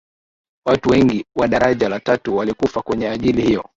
watu 0.65 0.89
wengi 0.89 1.25
wa 1.35 1.47
daraja 1.47 1.89
la 1.89 1.99
tatu 1.99 2.37
walikufa 2.37 2.81
kwenye 2.81 3.07
ajali 3.09 3.41
hiyo 3.41 3.69